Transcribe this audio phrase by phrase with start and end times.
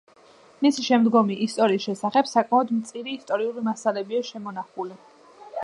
[0.65, 4.99] მისი შემდგომი ისტორიის შესახებ საკმაოდ მწირი ისტორიული მასალებია შემონახული.